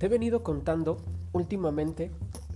Te 0.00 0.06
he 0.06 0.08
venido 0.08 0.42
contando 0.42 0.96
últimamente 1.34 2.10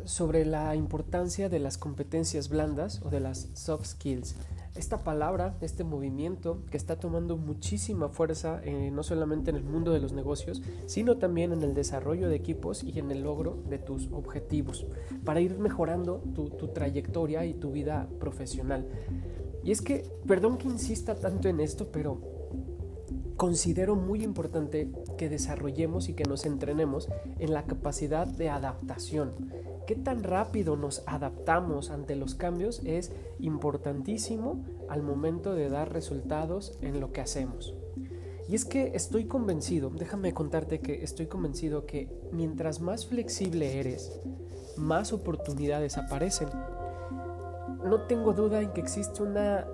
sobre 0.06 0.46
la 0.46 0.74
importancia 0.76 1.50
de 1.50 1.58
las 1.58 1.76
competencias 1.76 2.48
blandas 2.48 3.02
o 3.04 3.10
de 3.10 3.20
las 3.20 3.50
soft 3.52 3.84
skills. 3.84 4.34
Esta 4.76 5.04
palabra, 5.04 5.54
este 5.60 5.84
movimiento 5.84 6.62
que 6.70 6.78
está 6.78 6.98
tomando 6.98 7.36
muchísima 7.36 8.08
fuerza 8.08 8.62
eh, 8.64 8.90
no 8.90 9.02
solamente 9.02 9.50
en 9.50 9.56
el 9.56 9.64
mundo 9.64 9.92
de 9.92 10.00
los 10.00 10.14
negocios, 10.14 10.62
sino 10.86 11.18
también 11.18 11.52
en 11.52 11.62
el 11.62 11.74
desarrollo 11.74 12.30
de 12.30 12.36
equipos 12.36 12.82
y 12.82 12.98
en 12.98 13.10
el 13.10 13.22
logro 13.22 13.62
de 13.68 13.76
tus 13.76 14.08
objetivos, 14.10 14.86
para 15.22 15.42
ir 15.42 15.58
mejorando 15.58 16.22
tu, 16.34 16.48
tu 16.48 16.68
trayectoria 16.68 17.44
y 17.44 17.52
tu 17.52 17.72
vida 17.72 18.08
profesional. 18.20 18.88
Y 19.62 19.70
es 19.70 19.82
que, 19.82 20.10
perdón 20.26 20.56
que 20.56 20.68
insista 20.68 21.14
tanto 21.14 21.50
en 21.50 21.60
esto, 21.60 21.88
pero 21.92 22.33
considero 23.44 23.94
muy 23.94 24.24
importante 24.24 24.90
que 25.18 25.28
desarrollemos 25.28 26.08
y 26.08 26.14
que 26.14 26.24
nos 26.24 26.46
entrenemos 26.46 27.10
en 27.38 27.52
la 27.52 27.66
capacidad 27.66 28.26
de 28.26 28.48
adaptación. 28.48 29.34
Qué 29.86 29.96
tan 29.96 30.22
rápido 30.22 30.76
nos 30.76 31.02
adaptamos 31.04 31.90
ante 31.90 32.16
los 32.16 32.34
cambios 32.34 32.80
es 32.86 33.12
importantísimo 33.38 34.64
al 34.88 35.02
momento 35.02 35.54
de 35.54 35.68
dar 35.68 35.92
resultados 35.92 36.78
en 36.80 37.00
lo 37.00 37.12
que 37.12 37.20
hacemos. 37.20 37.74
Y 38.48 38.54
es 38.54 38.64
que 38.64 38.92
estoy 38.94 39.26
convencido, 39.26 39.90
déjame 39.90 40.32
contarte 40.32 40.80
que 40.80 41.04
estoy 41.04 41.26
convencido 41.26 41.84
que 41.84 42.08
mientras 42.32 42.80
más 42.80 43.04
flexible 43.04 43.78
eres, 43.78 44.22
más 44.78 45.12
oportunidades 45.12 45.98
aparecen. 45.98 46.48
No 47.84 48.06
tengo 48.06 48.32
duda 48.32 48.62
en 48.62 48.72
que 48.72 48.80
existe 48.80 49.22
una 49.22 49.66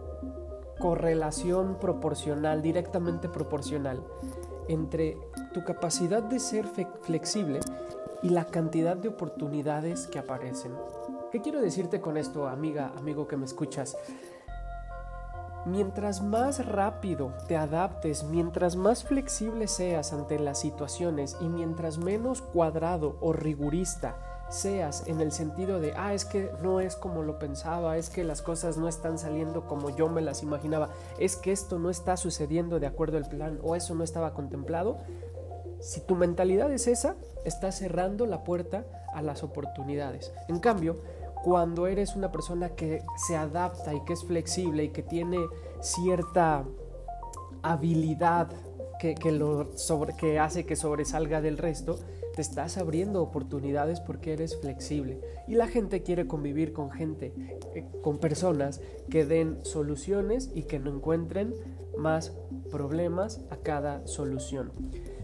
correlación 0.80 1.76
proporcional, 1.78 2.62
directamente 2.62 3.28
proporcional, 3.28 4.02
entre 4.66 5.16
tu 5.54 5.62
capacidad 5.62 6.22
de 6.22 6.40
ser 6.40 6.66
flexible 7.02 7.60
y 8.22 8.30
la 8.30 8.46
cantidad 8.46 8.96
de 8.96 9.08
oportunidades 9.08 10.08
que 10.08 10.18
aparecen. 10.18 10.72
¿Qué 11.30 11.40
quiero 11.40 11.60
decirte 11.60 12.00
con 12.00 12.16
esto, 12.16 12.48
amiga, 12.48 12.92
amigo 12.96 13.28
que 13.28 13.36
me 13.36 13.44
escuchas? 13.44 13.96
Mientras 15.66 16.22
más 16.22 16.66
rápido 16.66 17.34
te 17.46 17.56
adaptes, 17.56 18.24
mientras 18.24 18.74
más 18.74 19.04
flexible 19.04 19.68
seas 19.68 20.12
ante 20.12 20.38
las 20.38 20.58
situaciones 20.58 21.36
y 21.40 21.48
mientras 21.48 21.98
menos 21.98 22.40
cuadrado 22.40 23.16
o 23.20 23.32
rigurista 23.34 24.29
seas 24.50 25.04
en 25.06 25.20
el 25.20 25.32
sentido 25.32 25.80
de, 25.80 25.94
ah, 25.96 26.12
es 26.12 26.24
que 26.24 26.50
no 26.62 26.80
es 26.80 26.96
como 26.96 27.22
lo 27.22 27.38
pensaba, 27.38 27.96
es 27.96 28.10
que 28.10 28.24
las 28.24 28.42
cosas 28.42 28.76
no 28.76 28.88
están 28.88 29.18
saliendo 29.18 29.66
como 29.66 29.94
yo 29.96 30.08
me 30.08 30.20
las 30.20 30.42
imaginaba, 30.42 30.90
es 31.18 31.36
que 31.36 31.52
esto 31.52 31.78
no 31.78 31.88
está 31.88 32.16
sucediendo 32.16 32.80
de 32.80 32.86
acuerdo 32.86 33.16
al 33.16 33.28
plan 33.28 33.58
o 33.62 33.76
eso 33.76 33.94
no 33.94 34.04
estaba 34.04 34.34
contemplado, 34.34 34.98
si 35.80 36.00
tu 36.00 36.14
mentalidad 36.14 36.70
es 36.72 36.86
esa, 36.86 37.14
estás 37.44 37.78
cerrando 37.78 38.26
la 38.26 38.44
puerta 38.44 38.84
a 39.14 39.22
las 39.22 39.42
oportunidades. 39.42 40.32
En 40.48 40.58
cambio, 40.60 40.96
cuando 41.42 41.86
eres 41.86 42.16
una 42.16 42.30
persona 42.30 42.70
que 42.70 43.02
se 43.16 43.36
adapta 43.36 43.94
y 43.94 44.04
que 44.04 44.12
es 44.12 44.24
flexible 44.24 44.84
y 44.84 44.88
que 44.90 45.02
tiene 45.02 45.38
cierta 45.80 46.64
habilidad 47.62 48.48
que, 48.98 49.32
lo 49.32 49.76
sobre, 49.78 50.14
que 50.14 50.38
hace 50.38 50.66
que 50.66 50.76
sobresalga 50.76 51.40
del 51.40 51.56
resto, 51.56 51.98
te 52.34 52.42
estás 52.42 52.78
abriendo 52.78 53.22
oportunidades 53.22 54.00
porque 54.00 54.32
eres 54.32 54.56
flexible. 54.56 55.20
Y 55.48 55.54
la 55.54 55.66
gente 55.66 56.02
quiere 56.02 56.26
convivir 56.26 56.72
con 56.72 56.90
gente, 56.90 57.32
eh, 57.74 57.84
con 58.02 58.18
personas 58.18 58.80
que 59.10 59.24
den 59.24 59.58
soluciones 59.64 60.50
y 60.54 60.64
que 60.64 60.78
no 60.78 60.94
encuentren 60.94 61.54
más 61.96 62.32
problemas 62.70 63.40
a 63.50 63.56
cada 63.56 64.06
solución. 64.06 64.72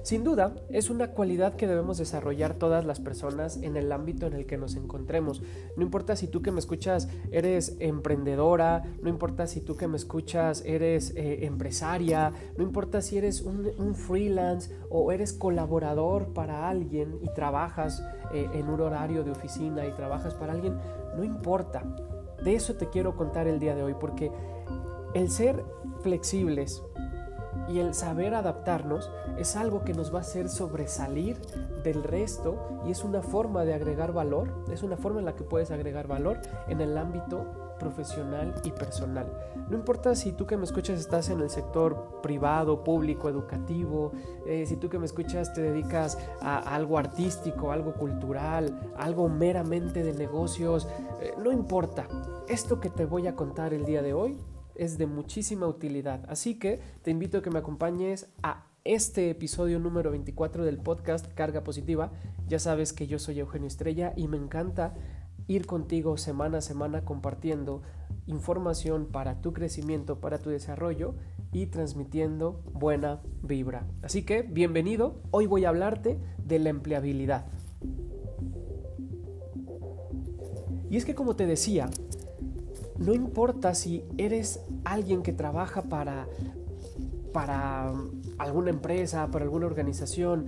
Sin 0.07 0.23
duda, 0.23 0.55
es 0.69 0.89
una 0.89 1.11
cualidad 1.11 1.57
que 1.57 1.67
debemos 1.67 1.99
desarrollar 1.99 2.55
todas 2.55 2.85
las 2.85 3.01
personas 3.01 3.57
en 3.57 3.77
el 3.77 3.91
ámbito 3.91 4.29
en 4.29 4.35
el 4.35 4.47
que 4.47 4.57
nos 4.57 4.77
encontremos. 4.77 5.43
No 5.77 5.83
importa 5.83 6.15
si 6.15 6.29
tú 6.29 6.43
que 6.43 6.53
me 6.53 6.61
escuchas 6.61 7.09
eres 7.33 7.77
emprendedora, 7.81 8.85
no 9.03 9.09
importa 9.09 9.49
si 9.49 9.63
tú 9.63 9.77
que 9.77 9.89
me 9.89 9.97
escuchas 9.97 10.63
eres 10.65 11.13
eh, 11.17 11.45
empresaria, 11.45 12.33
no 12.57 12.63
importa 12.63 13.03
si 13.03 13.19
eres 13.19 13.43
un, 13.43 13.97
freelance 13.97 14.73
o 14.91 15.11
eres 15.11 15.33
colaborador 15.33 16.33
para 16.33 16.69
alguien 16.69 17.19
y 17.21 17.35
trabajas 17.35 18.01
eh, 18.33 18.49
en 18.55 18.69
un 18.69 18.83
horario 18.83 19.25
de 19.25 19.33
oficina 19.33 19.87
y 19.87 19.93
trabajas 19.97 20.35
para 20.35 20.53
alguien, 20.53 20.77
no 21.17 21.25
importa. 21.25 21.83
De 22.45 22.55
eso 22.55 22.77
te 22.77 22.91
quiero 22.91 23.17
contar 23.17 23.49
el 23.49 23.59
día 23.59 23.75
de 23.75 23.83
hoy 23.83 23.97
porque 23.99 24.31
el 25.15 25.31
ser 25.33 25.65
flexibles 26.03 26.81
y 27.69 27.81
el 27.81 27.95
saber 27.95 28.35
adaptarnos 28.35 29.11
es 29.39 29.57
algo 29.57 29.85
que 29.85 29.95
nos 29.95 30.13
va 30.13 30.19
a 30.19 30.23
hacer 30.23 30.49
sobresalir 30.49 31.37
del 31.83 32.03
resto 32.03 32.81
y 32.87 32.91
es 32.91 33.05
una 33.05 33.23
forma 33.23 33.65
de 33.65 33.75
agregar 33.75 34.13
valor, 34.13 34.49
es 34.71 34.83
una 34.83 34.97
forma 34.97 35.21
en 35.21 35.27
la 35.27 35.35
que 35.35 35.45
puedes 35.45 35.71
agregar 35.71 36.07
valor 36.07 36.41
en 36.69 36.81
el 36.81 36.97
ámbito 36.97 37.45
profesional 37.79 38.55
y 38.65 38.71
personal. 38.71 39.27
No 39.69 39.77
importa 39.77 40.15
si 40.15 40.33
tú 40.33 40.47
que 40.47 40.57
me 40.57 40.65
escuchas 40.65 40.99
estás 40.99 41.29
en 41.29 41.41
el 41.41 41.51
sector 41.51 42.21
privado, 42.23 42.83
público, 42.83 43.29
educativo, 43.29 44.13
eh, 44.47 44.65
si 44.67 44.77
tú 44.77 44.89
que 44.89 44.99
me 44.99 45.07
escuchas 45.07 45.53
te 45.53 45.61
dedicas 45.61 46.19
a, 46.41 46.59
algo 46.75 46.99
artístico, 46.99 47.73
algo 47.73 47.93
cultural, 47.95 48.93
algo 48.97 49.29
meramente 49.29 50.03
de 50.03 50.15
negocios, 50.15 50.89
eh, 51.21 51.35
no 51.43 51.53
importa. 51.53 52.07
Esto 52.49 52.81
que 52.81 52.91
te 52.91 53.05
voy 53.05 53.27
a 53.27 53.35
contar 53.35 53.75
el 53.75 53.85
día 53.85 54.03
de 54.03 54.15
hoy 54.15 54.39
es 54.79 54.99
de 54.99 55.07
muchísima 55.07 55.67
utilidad. 55.67 56.25
Así 56.29 56.59
que 56.59 56.81
te 57.03 57.11
invito 57.11 57.39
a 57.39 57.43
que 57.43 57.51
me 57.51 57.59
acompañes 57.59 58.29
a 58.43 58.67
este 58.85 59.31
episodio 59.31 59.79
número 59.79 60.11
24 60.11 60.65
del 60.65 60.79
podcast 60.79 61.27
Carga 61.35 61.65
Positiva. 61.65 62.13
Ya 62.47 62.59
sabes 62.59 62.93
que 62.93 63.07
yo 63.07 63.19
soy 63.19 63.41
Eugenio 63.41 63.67
Estrella 63.67 64.13
y 64.17 64.29
me 64.29 64.37
encanta 64.37 64.95
ir 65.49 65.67
contigo 65.67 66.17
semana 66.17 66.59
a 66.59 66.63
semana 66.63 67.05
compartiendo 67.05 67.83
información 68.27 69.07
para 69.07 69.41
tu 69.41 69.53
crecimiento, 69.53 70.21
para 70.21 70.39
tu 70.39 70.51
desarrollo 70.51 71.15
y 71.53 71.67
transmitiendo 71.67 72.63
buena 72.73 73.21
vibra. 73.43 73.87
Así 74.03 74.23
que 74.23 74.43
bienvenido, 74.43 75.21
hoy 75.31 75.47
voy 75.47 75.65
a 75.65 75.71
hablarte 75.71 76.19
de 76.39 76.59
la 76.59 76.71
empleabilidad. 76.71 77.47
Y 80.89 80.97
es 80.97 81.05
que 81.05 81.15
como 81.15 81.35
te 81.35 81.47
decía, 81.47 81.91
no 82.99 83.15
importa 83.15 83.75
si 83.75 84.05
eres 84.17 84.61
alguien 84.85 85.23
que 85.23 85.33
trabaja 85.33 85.83
para, 85.83 86.29
para 87.33 87.93
alguna 88.39 88.71
empresa, 88.71 89.31
para 89.31 89.45
alguna 89.45 89.67
organización, 89.67 90.47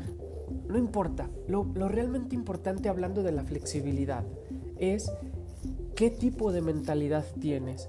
no 0.68 0.78
importa. 0.78 1.28
Lo, 1.46 1.64
lo 1.74 1.88
realmente 1.88 2.34
importante 2.34 2.88
hablando 2.88 3.22
de 3.22 3.32
la 3.32 3.44
flexibilidad 3.44 4.24
es 4.78 5.12
qué 5.94 6.10
tipo 6.10 6.52
de 6.52 6.62
mentalidad 6.62 7.24
tienes. 7.40 7.88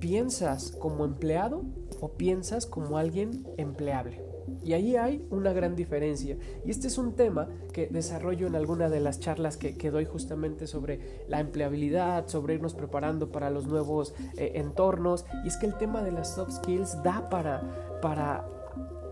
¿Piensas 0.00 0.72
como 0.72 1.04
empleado 1.04 1.62
o 2.00 2.10
piensas 2.10 2.66
como 2.66 2.98
alguien 2.98 3.46
empleable? 3.56 4.27
Y 4.64 4.72
ahí 4.72 4.96
hay 4.96 5.24
una 5.30 5.52
gran 5.52 5.76
diferencia. 5.76 6.36
Y 6.64 6.70
este 6.70 6.88
es 6.88 6.98
un 6.98 7.14
tema 7.14 7.48
que 7.72 7.86
desarrollo 7.86 8.46
en 8.46 8.56
alguna 8.56 8.88
de 8.88 9.00
las 9.00 9.20
charlas 9.20 9.56
que, 9.56 9.90
doy 9.90 10.04
justamente 10.04 10.66
sobre 10.66 11.24
la 11.28 11.40
empleabilidad, 11.40 12.26
sobre 12.28 12.54
irnos 12.54 12.74
preparando 12.74 13.32
para 13.32 13.50
los 13.50 13.66
nuevos 13.66 14.14
eh, 14.36 14.52
entornos. 14.56 15.24
Y 15.44 15.48
es 15.48 15.56
que 15.56 15.66
el 15.66 15.76
tema 15.76 16.02
de 16.02 16.12
las 16.12 16.34
soft 16.34 16.52
skills 16.52 17.02
da 17.02 17.28
para, 17.30 17.98
para 18.02 18.57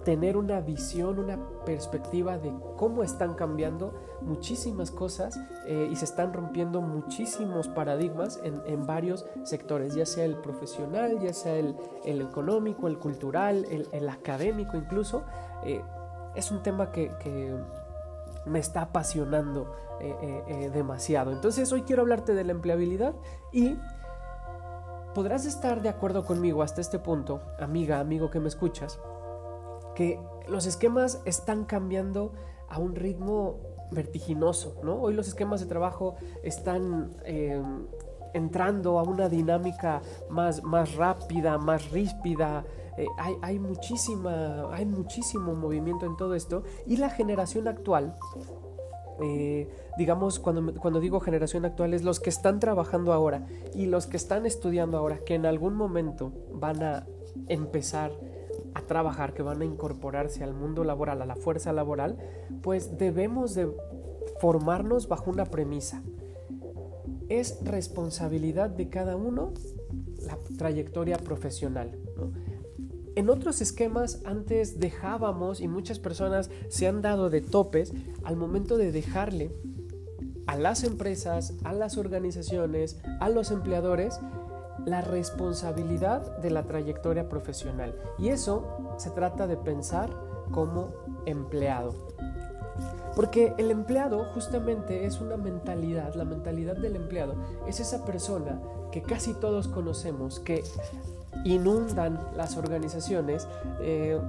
tener 0.06 0.36
una 0.36 0.60
visión, 0.60 1.18
una 1.18 1.36
perspectiva 1.64 2.38
de 2.38 2.54
cómo 2.76 3.02
están 3.02 3.34
cambiando 3.34 3.92
muchísimas 4.20 4.92
cosas 4.92 5.36
eh, 5.66 5.88
y 5.90 5.96
se 5.96 6.04
están 6.04 6.32
rompiendo 6.32 6.80
muchísimos 6.80 7.66
paradigmas 7.66 8.38
en, 8.44 8.86
varios 8.86 9.26
sectores, 9.42 9.96
ya 9.96 10.06
sea 10.06 10.24
el 10.24 10.36
profesional, 10.36 11.18
ya 11.18 11.34
sea 11.34 11.56
el, 11.56 11.74
económico, 12.04 12.86
el 12.86 13.00
cultural, 13.00 13.66
el, 13.90 14.08
académico 14.08 14.76
incluso. 14.76 15.24
Eh, 15.64 15.82
es 16.36 16.52
un 16.52 16.62
tema 16.62 16.92
que, 16.92 17.10
me 18.44 18.60
está 18.60 18.82
apasionando 18.82 19.74
eh, 19.98 20.70
demasiado. 20.72 21.32
Entonces 21.32 21.72
hoy 21.72 21.82
quiero 21.82 22.02
hablarte 22.02 22.32
de 22.32 22.44
la 22.44 22.52
empleabilidad 22.52 23.16
y 23.50 23.76
podrás 25.16 25.46
estar 25.46 25.82
de 25.82 25.88
acuerdo 25.88 26.24
conmigo 26.24 26.62
hasta 26.62 26.80
este 26.80 27.00
punto, 27.00 27.40
amiga, 27.58 27.98
amigo 27.98 28.30
que 28.30 28.38
me 28.38 28.46
escuchas, 28.46 29.00
que 29.96 30.20
los 30.46 30.66
esquemas 30.66 31.20
están 31.24 31.64
cambiando 31.64 32.34
a 32.68 32.78
un 32.78 32.94
ritmo 32.94 33.58
vertiginoso, 33.90 34.76
¿no? 34.84 35.00
Hoy 35.00 35.14
los 35.14 35.26
esquemas 35.26 35.60
de 35.60 35.66
trabajo 35.66 36.16
están 36.44 37.10
eh, 37.24 37.60
entrando 38.34 38.98
a 38.98 39.02
una 39.02 39.28
dinámica 39.28 40.02
más, 40.28 40.62
más 40.62 40.94
rápida, 40.94 41.58
más 41.58 41.90
ríspida. 41.90 42.64
Eh, 42.98 43.06
hay, 43.18 43.36
hay, 43.42 43.58
muchísima, 43.58 44.72
hay 44.72 44.84
muchísimo 44.84 45.54
movimiento 45.54 46.04
en 46.04 46.16
todo 46.16 46.34
esto 46.34 46.62
y 46.86 46.98
la 46.98 47.08
generación 47.08 47.66
actual, 47.66 48.16
eh, 49.22 49.68
digamos, 49.96 50.38
cuando, 50.38 50.74
cuando 50.74 51.00
digo 51.00 51.20
generación 51.20 51.64
actual, 51.64 51.94
es 51.94 52.04
los 52.04 52.20
que 52.20 52.28
están 52.28 52.60
trabajando 52.60 53.14
ahora 53.14 53.46
y 53.74 53.86
los 53.86 54.06
que 54.06 54.18
están 54.18 54.44
estudiando 54.44 54.98
ahora, 54.98 55.20
que 55.24 55.34
en 55.34 55.46
algún 55.46 55.74
momento 55.74 56.32
van 56.52 56.82
a 56.82 57.06
empezar 57.48 58.12
a 58.76 58.82
trabajar, 58.82 59.32
que 59.32 59.42
van 59.42 59.62
a 59.62 59.64
incorporarse 59.64 60.44
al 60.44 60.52
mundo 60.52 60.84
laboral, 60.84 61.22
a 61.22 61.26
la 61.26 61.34
fuerza 61.34 61.72
laboral, 61.72 62.18
pues 62.62 62.98
debemos 62.98 63.54
de 63.54 63.72
formarnos 64.38 65.08
bajo 65.08 65.30
una 65.30 65.46
premisa. 65.46 66.02
Es 67.30 67.58
responsabilidad 67.64 68.68
de 68.68 68.90
cada 68.90 69.16
uno 69.16 69.54
la 70.26 70.38
trayectoria 70.58 71.16
profesional. 71.16 71.98
En 73.14 73.30
otros 73.30 73.62
esquemas 73.62 74.20
antes 74.26 74.78
dejábamos 74.78 75.62
y 75.62 75.68
muchas 75.68 75.98
personas 75.98 76.50
se 76.68 76.86
han 76.86 77.00
dado 77.00 77.30
de 77.30 77.40
topes 77.40 77.94
al 78.24 78.36
momento 78.36 78.76
de 78.76 78.92
dejarle 78.92 79.56
a 80.46 80.56
las 80.56 80.84
empresas, 80.84 81.54
a 81.64 81.72
las 81.72 81.96
organizaciones, 81.96 83.00
a 83.20 83.30
los 83.30 83.50
empleadores 83.50 84.20
la 84.86 85.02
responsabilidad 85.02 86.38
de 86.38 86.50
la 86.50 86.62
trayectoria 86.62 87.28
profesional. 87.28 87.94
Y 88.18 88.28
eso 88.28 88.94
se 88.96 89.10
trata 89.10 89.46
de 89.46 89.56
pensar 89.56 90.08
como 90.52 90.90
empleado. 91.26 91.92
Porque 93.14 93.52
el 93.58 93.70
empleado 93.70 94.24
justamente 94.32 95.04
es 95.04 95.20
una 95.20 95.36
mentalidad, 95.36 96.14
la 96.14 96.24
mentalidad 96.24 96.76
del 96.76 96.96
empleado 96.96 97.34
es 97.66 97.80
esa 97.80 98.04
persona 98.04 98.60
que 98.92 99.02
casi 99.02 99.34
todos 99.34 99.68
conocemos, 99.68 100.38
que 100.38 100.62
inundan 101.44 102.20
las 102.36 102.56
organizaciones. 102.56 103.48
Eh, 103.80 104.20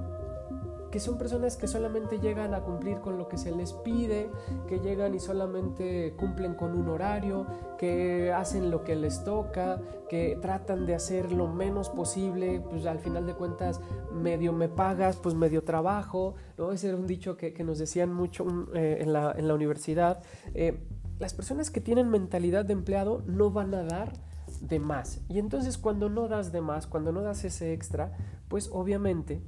que 0.90 1.00
son 1.00 1.18
personas 1.18 1.56
que 1.56 1.66
solamente 1.66 2.18
llegan 2.18 2.54
a 2.54 2.60
cumplir 2.60 3.00
con 3.00 3.18
lo 3.18 3.28
que 3.28 3.36
se 3.36 3.50
les 3.50 3.72
pide, 3.72 4.30
que 4.66 4.80
llegan 4.80 5.14
y 5.14 5.20
solamente 5.20 6.14
cumplen 6.16 6.54
con 6.54 6.76
un 6.76 6.88
horario, 6.88 7.46
que 7.78 8.32
hacen 8.32 8.70
lo 8.70 8.84
que 8.84 8.96
les 8.96 9.24
toca, 9.24 9.80
que 10.08 10.38
tratan 10.40 10.86
de 10.86 10.94
hacer 10.94 11.32
lo 11.32 11.48
menos 11.48 11.90
posible, 11.90 12.62
pues 12.70 12.86
al 12.86 12.98
final 12.98 13.26
de 13.26 13.34
cuentas 13.34 13.80
medio 14.12 14.52
me 14.52 14.68
pagas, 14.68 15.16
pues 15.16 15.34
medio 15.34 15.62
trabajo, 15.62 16.34
¿no? 16.56 16.72
Ese 16.72 16.88
era 16.88 16.96
un 16.96 17.06
dicho 17.06 17.36
que, 17.36 17.52
nos 17.64 17.78
decían 17.78 18.12
mucho 18.12 18.46
eh, 18.74 18.98
en, 19.00 19.12
la, 19.12 19.54
universidad. 19.54 20.22
Eh, 20.54 20.80
las 21.18 21.34
personas 21.34 21.70
que 21.70 21.80
tienen 21.80 22.08
mentalidad 22.08 22.64
de 22.64 22.72
empleado 22.72 23.22
no 23.26 23.50
van 23.50 23.74
a 23.74 23.82
dar 23.82 24.12
de 24.60 24.78
más. 24.78 25.20
Y 25.28 25.38
entonces 25.38 25.76
cuando 25.76 26.08
no 26.08 26.28
das 26.28 26.52
de 26.52 26.60
más, 26.60 26.86
cuando 26.86 27.12
no 27.12 27.22
das 27.22 27.44
ese 27.44 27.72
extra, 27.72 28.16
pues 28.48 28.70
obviamente 28.72 29.42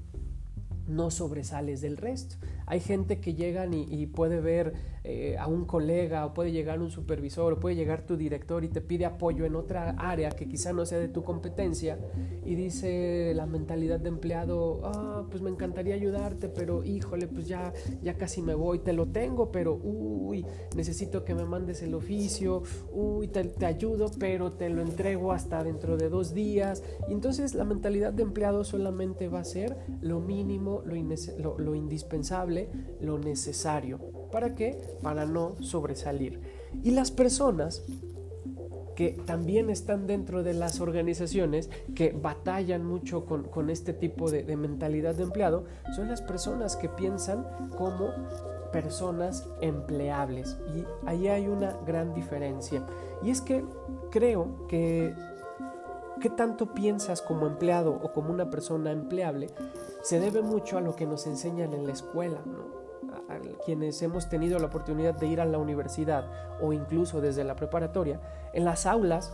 no 0.91 1.11
sobresales 1.11 1.81
del 1.81 1.97
resto. 1.97 2.37
Hay 2.71 2.79
gente 2.79 3.19
que 3.19 3.35
llegan 3.35 3.75
y, 3.75 4.07
puede 4.07 4.41
ver 4.41 4.75
eh, 5.03 5.37
a 5.39 5.49
un 5.49 5.65
colega 5.65 6.25
o 6.25 6.35
puede 6.35 6.53
llegar 6.53 6.81
un 6.81 6.91
supervisor 6.91 7.55
o 7.55 7.61
puede 7.61 7.75
llegar 7.75 8.07
tu 8.07 8.17
director 8.17 8.65
y 8.65 8.69
te 8.69 8.81
pide 8.81 9.07
apoyo 9.07 9.45
en 9.45 9.57
otra 9.57 9.91
área 9.99 10.31
que 10.31 10.47
quizá 10.47 10.73
no 10.73 10.87
sea 10.87 11.01
de 11.01 11.09
tu 11.09 11.25
competencia 11.25 11.99
y 12.45 12.55
dice 12.55 13.33
la 13.35 13.47
mentalidad 13.47 13.99
de 13.99 14.09
empleado, 14.09 14.83
ah, 14.85 15.25
pues 15.29 15.43
me 15.43 15.51
encantaría 15.51 15.97
ayudarte, 15.97 16.49
pero 16.49 16.85
híjole, 16.85 17.27
pues 17.27 17.49
ya, 17.49 17.73
ya 18.03 18.15
casi 18.17 18.41
me 18.41 18.55
voy, 18.55 18.79
te 18.79 18.93
lo 18.93 19.07
tengo, 19.07 19.51
pero 19.51 19.75
uy, 19.75 20.47
necesito 20.77 21.25
que 21.25 21.35
me 21.35 21.45
mandes 21.45 21.83
el 21.83 21.95
oficio, 21.95 22.63
uy, 22.93 23.29
te, 23.29 23.67
ayudo, 23.67 24.11
pero 24.19 24.53
te 24.53 24.69
lo 24.69 24.83
entrego 24.83 25.33
hasta 25.33 25.65
dentro 25.65 25.97
de 25.97 26.09
dos 26.09 26.35
días. 26.35 26.83
Y 27.09 27.13
entonces 27.13 27.55
la 27.55 27.65
mentalidad 27.65 28.13
de 28.13 28.23
empleado 28.23 28.63
solamente 28.63 29.29
va 29.29 29.41
a 29.41 29.45
ser 29.45 29.77
lo 30.01 30.21
mínimo 30.21 30.83
lo, 30.85 31.75
indispensable, 31.75 32.60
lo 33.01 33.19
necesario. 33.19 33.99
¿Para 34.31 34.55
qué? 34.55 34.77
Para 35.03 35.27
no 35.27 35.57
sobresalir. 35.61 36.41
Y 36.83 36.91
las 36.93 37.11
personas 37.11 37.83
que 38.95 39.13
también 39.25 39.71
están 39.71 40.07
dentro 40.07 40.43
de 40.43 40.53
las 40.53 40.81
organizaciones 40.81 41.71
que 41.95 42.13
batallan 42.13 42.85
mucho 42.85 43.25
con, 43.25 43.71
este 43.71 43.93
tipo 43.95 44.31
de, 44.31 44.43
de, 44.43 44.57
mentalidad 44.57 45.15
de 45.15 45.23
empleado 45.23 45.65
son 45.97 46.09
las 46.09 46.21
personas 46.21 46.77
que 46.77 46.89
piensan 46.89 47.47
como 47.79 48.11
personas 48.73 49.49
empleables. 49.63 50.59
Y 50.77 50.85
ahí 51.09 51.29
hay 51.29 51.49
una 51.49 51.77
gran 51.87 52.15
diferencia. 52.15 52.85
Y 53.23 53.31
es 53.31 53.41
que 53.41 53.65
creo 54.11 54.67
que 54.69 55.15
qué 56.21 56.31
tanto 56.31 56.75
piensas 56.75 57.23
como 57.23 57.47
empleado 57.47 57.93
o 57.93 58.13
como 58.13 58.31
una 58.31 58.51
persona 58.51 58.93
empleable 58.93 59.49
se 60.03 60.21
debe 60.21 60.43
mucho 60.43 60.79
a 60.79 60.81
lo 60.81 60.95
que 60.95 61.07
nos 61.07 61.27
enseñan 61.27 61.73
en 61.73 61.87
la 61.87 61.93
escuela, 61.93 62.39
a, 63.29 63.39
quienes 63.65 64.01
hemos 64.03 64.29
tenido 64.29 64.59
la 64.59 64.67
oportunidad 64.67 65.15
de 65.15 65.27
ir 65.27 65.41
a 65.41 65.45
la 65.45 65.59
universidad 65.59 66.27
o 66.61 66.73
incluso 66.73 67.21
desde 67.21 67.45
la 67.45 67.57
preparatoria, 67.57 68.21
en 68.53 68.65
las 68.65 68.87
aulas, 68.87 69.33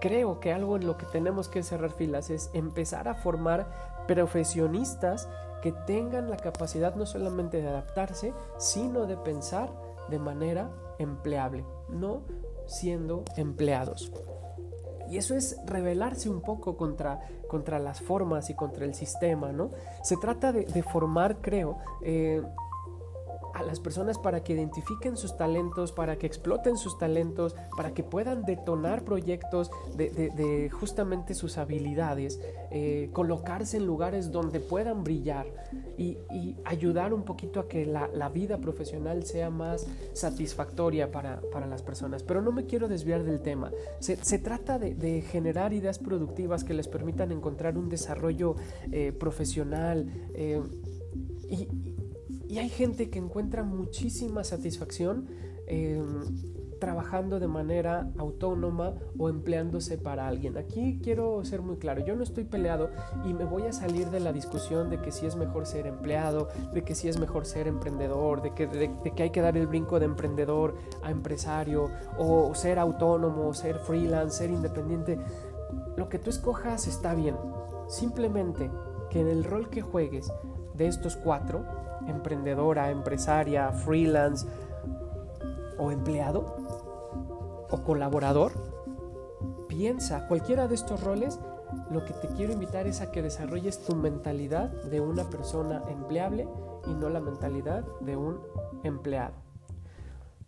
creo 0.00 0.40
que 0.40 0.52
algo 0.52 0.76
en 0.76 0.86
lo 0.86 0.96
que 0.96 1.06
tenemos 1.06 1.48
que 1.48 1.62
cerrar 1.62 1.90
filas 1.90 2.30
es 2.30 2.50
empezar 2.52 3.08
a 3.08 3.14
formar 3.14 3.66
profesionistas 4.06 5.28
que 5.62 5.72
tengan 5.72 6.28
la 6.28 6.36
capacidad 6.36 6.94
no 6.94 7.06
solamente 7.06 7.62
de 7.62 7.68
adaptarse, 7.68 8.34
sino 8.58 9.06
de 9.06 9.16
pensar 9.16 9.72
de 10.10 10.18
manera 10.18 10.70
empleable, 10.98 11.64
no 11.88 12.22
siendo 12.66 13.24
empleados. 13.36 14.12
Y 15.14 15.18
eso 15.18 15.36
es 15.36 15.56
rebelarse 15.64 16.28
un 16.28 16.40
poco 16.40 16.76
contra, 16.76 17.20
contra 17.46 17.78
las 17.78 18.00
formas 18.00 18.50
y 18.50 18.54
contra 18.54 18.84
el 18.84 18.94
sistema, 18.94 19.52
¿no? 19.52 19.70
Se 20.02 20.16
trata 20.16 20.50
de, 20.50 20.82
formar, 20.82 21.36
creo, 21.40 21.78
eh, 22.02 22.42
a 23.54 23.62
las 23.62 23.80
personas 23.80 24.18
para 24.18 24.42
que 24.42 24.52
identifiquen 24.52 25.16
sus 25.16 25.36
talentos, 25.36 25.92
para 25.92 26.16
que 26.16 26.26
exploten 26.26 26.76
sus 26.76 26.98
talentos, 26.98 27.54
para 27.76 27.94
que 27.94 28.02
puedan 28.02 28.44
detonar 28.44 29.04
proyectos 29.04 29.70
de, 29.96 30.70
justamente 30.72 31.34
sus 31.34 31.56
habilidades, 31.56 32.40
eh, 32.70 33.10
colocarse 33.12 33.76
en 33.76 33.86
lugares 33.86 34.32
donde 34.32 34.60
puedan 34.60 35.04
brillar 35.04 35.46
y, 35.96 36.18
ayudar 36.64 37.14
un 37.14 37.22
poquito 37.22 37.60
a 37.60 37.68
que 37.68 37.86
la, 37.86 38.28
vida 38.34 38.58
profesional 38.58 39.24
sea 39.24 39.50
más 39.50 39.86
satisfactoria 40.12 41.12
para, 41.12 41.40
las 41.68 41.82
personas. 41.82 42.24
Pero 42.24 42.42
no 42.42 42.50
me 42.50 42.66
quiero 42.66 42.88
desviar 42.88 43.22
del 43.22 43.40
tema. 43.40 43.70
Se, 44.00 44.38
trata 44.38 44.78
de, 44.78 45.22
generar 45.22 45.72
ideas 45.72 46.00
productivas 46.00 46.64
que 46.64 46.74
les 46.74 46.88
permitan 46.88 47.30
encontrar 47.30 47.78
un 47.78 47.88
desarrollo 47.88 48.56
eh, 48.90 49.12
profesional 49.12 50.06
eh, 50.34 50.60
y, 51.48 51.93
y 52.54 52.58
hay 52.60 52.68
gente 52.68 53.10
que 53.10 53.18
encuentra 53.18 53.64
muchísima 53.64 54.44
satisfacción 54.44 55.26
em, 55.66 56.22
trabajando 56.78 57.40
de 57.40 57.48
manera 57.48 58.12
autónoma 58.16 58.94
o 59.18 59.28
empleándose 59.28 59.98
para 59.98 60.28
alguien. 60.28 60.56
Aquí 60.56 61.00
quiero 61.02 61.44
ser 61.44 61.62
muy 61.62 61.78
claro, 61.78 62.06
yo 62.06 62.14
no 62.14 62.22
estoy 62.22 62.44
peleado 62.44 62.90
y 63.24 63.34
me 63.34 63.42
voy 63.42 63.62
a 63.62 63.72
salir 63.72 64.08
de 64.10 64.20
la 64.20 64.32
discusión 64.32 64.88
de 64.88 65.00
que 65.00 65.10
si 65.10 65.26
es 65.26 65.34
mejor 65.34 65.66
ser 65.66 65.88
empleado, 65.88 66.46
de 66.72 66.84
que 66.84 66.94
si 66.94 67.08
es 67.08 67.18
mejor 67.18 67.44
ser 67.44 67.66
emprendedor, 67.66 68.40
de 68.40 68.54
que, 68.54 68.68
de 68.68 69.12
que 69.16 69.22
hay 69.24 69.30
que 69.30 69.40
dar 69.40 69.56
el 69.56 69.66
brinco 69.66 69.98
de 69.98 70.06
emprendedor 70.06 70.76
a 71.02 71.10
empresario 71.10 71.90
o 72.20 72.54
ser 72.54 72.78
autónomo, 72.78 73.52
ser 73.52 73.80
freelance, 73.80 74.38
ser 74.38 74.50
independiente. 74.50 75.18
Lo 75.96 76.08
que 76.08 76.20
tú 76.20 76.30
escojas 76.30 76.86
está 76.86 77.16
bien. 77.16 77.34
Simplemente 77.88 78.70
que 79.10 79.22
en 79.22 79.26
el 79.26 79.42
rol 79.42 79.70
que 79.70 79.82
juegues 79.82 80.32
de 80.74 80.86
estos 80.86 81.16
cuatro, 81.16 81.64
emprendedora, 82.08 82.90
empresaria, 82.90 83.70
freelance 83.72 84.46
o 85.78 85.90
empleado 85.90 86.56
o 87.70 87.82
colaborador, 87.82 88.52
piensa 89.68 90.26
cualquiera 90.28 90.68
de 90.68 90.74
estos 90.74 91.02
roles, 91.02 91.40
lo 91.90 92.04
que 92.04 92.12
te 92.12 92.28
quiero 92.28 92.52
invitar 92.52 92.86
es 92.86 93.00
a 93.00 93.10
que 93.10 93.22
desarrolles 93.22 93.82
tu 93.84 93.96
mentalidad 93.96 94.70
de 94.84 95.00
una 95.00 95.24
persona 95.24 95.82
empleable 95.88 96.46
y 96.86 96.94
no 96.94 97.08
la 97.08 97.20
mentalidad 97.20 97.84
de 98.00 98.16
un 98.16 98.40
empleado. 98.84 99.43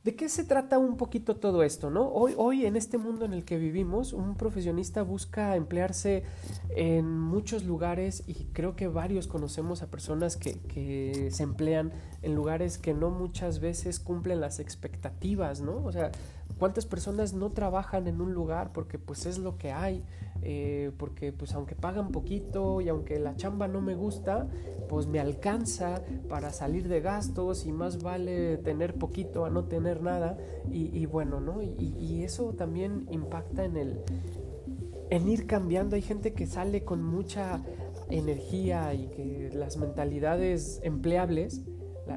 ¿De 0.07 0.15
qué 0.15 0.29
se 0.29 0.45
trata 0.45 0.79
un 0.79 0.97
poquito 0.97 1.35
todo 1.35 1.65
esto? 1.65 1.91
¿no? 1.91 2.07
Hoy, 2.07 2.33
hoy 2.37 2.65
en 2.65 2.77
este 2.77 2.97
mundo 2.97 3.25
en 3.25 3.33
el 3.33 3.45
que 3.45 3.59
vivimos, 3.59 4.13
un 4.13 4.37
profesionista 4.37 5.03
busca 5.03 5.57
emplearse 5.57 6.23
en 6.77 7.19
muchos 7.19 7.65
lugares 7.65 8.23
y 8.29 8.35
creo 8.53 8.77
que 8.77 8.87
varios 8.87 9.27
conocemos 9.27 9.83
a 9.83 9.91
personas 9.91 10.37
que, 10.37 10.61
que, 10.61 11.31
se 11.33 11.43
emplean 11.43 11.93
en 12.23 12.37
lugares 12.37 12.79
que 12.79 12.95
no 12.95 13.11
muchas 13.11 13.59
veces 13.59 13.99
cumplen 13.99 14.41
las 14.41 14.61
expectativas, 14.61 15.61
¿no? 15.61 15.83
O 15.85 15.91
sea, 15.91 16.13
¿cuántas 16.57 16.87
personas 16.87 17.33
no 17.33 17.51
trabajan 17.51 18.07
en 18.07 18.21
un 18.21 18.33
lugar 18.33 18.73
porque 18.73 19.01
pues 19.01 19.27
es 19.27 19.39
lo 19.39 19.59
que 19.59 19.73
hay? 19.73 20.05
Eh, 20.43 20.93
porque 20.97 21.33
pues 21.33 21.55
aunque 21.55 21.75
pagan 21.75 22.11
poquito 22.13 22.81
y 22.81 22.89
aunque 22.89 23.19
la 23.19 23.35
chamba 23.37 23.69
no 23.69 23.81
me 23.81 23.95
gusta, 23.95 24.49
pues 24.89 25.07
me 25.07 25.19
alcanza 25.19 26.03
para 26.29 26.51
salir 26.53 26.89
de 26.89 27.01
gastos 27.01 27.67
y 27.67 27.73
más 27.73 28.03
vale 28.03 28.57
tener 28.59 28.95
poquito 28.95 29.45
a 29.45 29.51
no 29.51 29.65
tener 29.65 30.03
nada 30.03 30.39
y, 30.71 31.07
bueno, 31.07 31.41
¿no? 31.41 31.63
Y, 31.63 32.23
eso 32.23 32.55
también 32.55 33.07
impacta 33.11 33.65
en 33.65 33.77
el 33.77 34.01
en 35.11 35.29
ir 35.29 35.47
cambiando. 35.47 35.97
Hay 35.97 36.03
gente 36.03 36.33
que 36.33 36.47
sale 36.47 36.83
con 36.83 37.03
mucha 37.03 37.63
energía 38.11 38.93
y 38.95 39.07
que 39.09 39.51
las 39.53 39.77
mentalidades 39.77 40.81
empleables, 40.83 41.63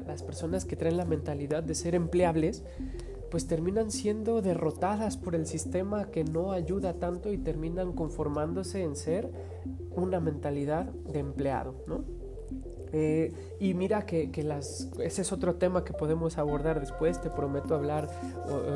las 0.06 0.22
personas 0.22 0.64
que 0.64 0.76
traen 0.76 0.96
la 0.96 1.04
mentalidad 1.04 1.62
de 1.62 1.74
ser 1.74 1.94
empleables, 1.94 2.64
pues 3.30 3.46
terminan 3.46 3.90
siendo 3.90 4.42
derrotadas 4.42 5.16
por 5.16 5.34
el 5.34 5.46
sistema 5.46 6.10
que 6.10 6.24
no 6.24 6.52
ayuda 6.52 6.94
tanto 6.94 7.32
y 7.32 7.38
terminan 7.38 7.92
conformándose 7.92 8.82
en 8.82 8.96
ser 8.96 9.30
una 9.94 10.20
mentalidad 10.20 10.86
de 10.86 11.20
empleado, 11.20 11.74
¿no? 11.86 12.04
Eh, 12.92 13.32
y 13.60 13.74
mira 13.74 14.04
que, 14.04 14.30
las, 14.42 14.90
ese 14.98 15.22
es 15.22 15.32
otro 15.32 15.54
tema 15.56 15.84
que 15.84 15.92
podemos 15.92 16.38
abordar 16.38 16.80
después, 16.80 17.20
te 17.20 17.30
prometo 17.30 17.74
hablar 17.74 18.08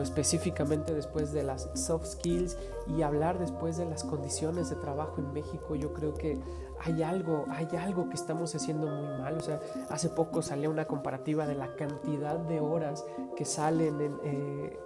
específicamente 0.02 0.94
después 0.94 1.32
de 1.32 1.42
las 1.42 1.68
soft 1.74 2.06
skills 2.06 2.56
y 2.96 3.02
hablar 3.02 3.38
después 3.40 3.76
de 3.76 3.86
las 3.86 4.04
condiciones 4.04 4.70
de 4.70 4.76
trabajo 4.76 5.20
en 5.20 5.32
México. 5.32 5.74
Yo 5.74 5.92
creo 5.92 6.14
que 6.14 6.38
hay 6.82 7.02
algo, 7.02 7.46
hay 7.50 7.68
algo 7.78 8.08
que 8.08 8.14
estamos 8.14 8.54
haciendo 8.54 8.86
muy 8.86 9.18
mal. 9.18 9.36
O 9.36 9.40
sea, 9.40 9.60
hace 9.90 10.08
poco 10.08 10.42
salió 10.42 10.70
una 10.70 10.84
comparativa 10.84 11.46
de 11.46 11.54
la 11.54 11.74
cantidad 11.76 12.38
de 12.38 12.60
horas 12.60 13.04
que 13.36 13.44
salen 13.44 14.00
en, 14.00 14.18
eh, 14.24 14.78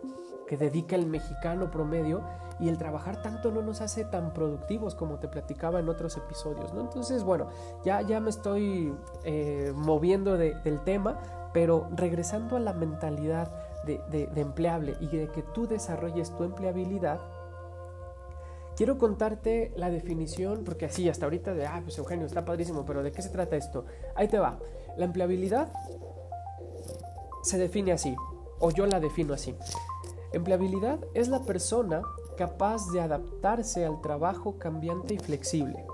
que 0.48 0.56
dedica 0.56 0.96
el 0.96 1.06
mexicano 1.06 1.70
promedio 1.70 2.22
y 2.58 2.68
el 2.68 2.78
trabajar 2.78 3.22
tanto 3.22 3.52
no 3.52 3.62
nos 3.62 3.80
hace 3.80 4.04
tan 4.04 4.32
productivos 4.32 4.94
como 4.96 5.18
te 5.18 5.28
platicaba 5.28 5.78
en 5.78 5.88
otros 5.88 6.16
episodios, 6.16 6.74
¿no? 6.74 6.80
Entonces, 6.80 7.22
bueno, 7.22 7.48
ya, 7.84 8.02
ya 8.02 8.18
me 8.18 8.30
estoy 8.30 8.92
eh, 9.22 9.72
moviendo 9.76 10.36
del 10.36 10.80
tema, 10.80 11.20
pero 11.52 11.86
regresando 11.94 12.56
a 12.56 12.60
la 12.60 12.72
mentalidad 12.72 13.52
de, 13.84 14.28
empleable 14.36 14.96
y 15.00 15.06
de 15.06 15.28
que 15.28 15.42
tú 15.42 15.66
desarrolles 15.66 16.34
tu 16.36 16.44
empleabilidad, 16.44 17.20
quiero 18.78 18.96
contarte 18.96 19.72
la 19.74 19.90
definición, 19.90 20.62
porque 20.64 20.86
así 20.86 21.08
hasta 21.08 21.26
ahorita 21.26 21.52
de, 21.52 21.66
ah, 21.66 21.80
pues 21.82 21.98
Eugenio, 21.98 22.26
está 22.26 22.44
padrísimo, 22.44 22.86
pero 22.86 23.02
¿de 23.02 23.10
qué 23.10 23.22
se 23.22 23.28
trata 23.28 23.56
esto? 23.56 23.84
Ahí 24.14 24.28
te 24.28 24.38
va. 24.38 24.60
La 24.96 25.04
empleabilidad 25.04 25.72
se 27.42 27.58
define 27.58 27.90
así, 27.90 28.14
o 28.60 28.70
yo 28.70 28.86
la 28.86 29.00
defino 29.00 29.34
así. 29.34 29.56
Empleabilidad 30.32 31.00
es 31.12 31.26
la 31.26 31.42
persona 31.42 32.02
capaz 32.36 32.92
de 32.92 33.00
adaptarse 33.00 33.84
al 33.84 34.00
trabajo 34.00 34.58
cambiante 34.58 35.14
y 35.14 35.18
flexible. 35.18 35.84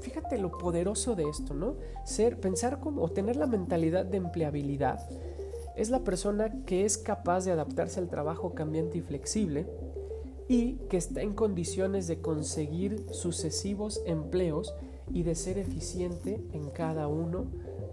Fíjate 0.00 0.36
lo 0.38 0.50
poderoso 0.58 1.14
de 1.14 1.28
esto, 1.28 1.54
¿no? 1.54 1.76
Ser, 2.04 2.40
pensar 2.40 2.80
como, 2.80 3.04
o 3.04 3.08
tener 3.08 3.36
la 3.36 3.46
mentalidad 3.46 4.04
de 4.04 4.16
empleabilidad 4.16 5.08
es 5.76 5.90
la 5.90 6.00
persona 6.00 6.50
que 6.66 6.84
es 6.84 6.98
capaz 6.98 7.44
de 7.44 7.52
adaptarse 7.52 8.00
al 8.00 8.08
trabajo 8.08 8.52
cambiante 8.52 8.98
y 8.98 9.00
flexible 9.00 9.68
y 10.52 10.74
que 10.90 10.98
está 10.98 11.22
en 11.22 11.32
condiciones 11.32 12.06
de 12.06 12.20
conseguir 12.20 13.06
sucesivos 13.10 14.02
empleos 14.04 14.74
y 15.10 15.22
de 15.22 15.34
ser 15.34 15.56
eficiente 15.56 16.44
en 16.52 16.68
cada 16.68 17.08
uno 17.08 17.46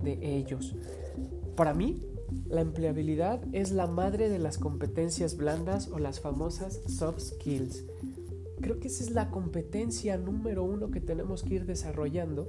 de 0.04 0.20
ellos. 0.36 0.75
Para 1.56 1.74
mí, 1.74 2.04
la 2.50 2.60
empleabilidad 2.60 3.42
es 3.54 3.72
la 3.72 3.88
madre 3.88 4.28
de 4.28 4.39
las 4.39 4.58
competencias 4.58 5.38
blandas 5.38 5.88
o 5.88 6.00
las 6.00 6.20
famosas 6.20 6.82
soft 6.86 7.22
skills. 7.22 7.86
Creo 8.62 8.80
que 8.80 8.88
esa 8.88 9.04
es 9.04 9.12
la 9.12 9.30
competencia 9.30 10.18
número 10.18 10.63
uno 10.63 10.92
que 10.92 11.01
tenemos 11.01 11.44
que 11.44 11.56
ir 11.56 11.66
desarrollando 11.66 12.48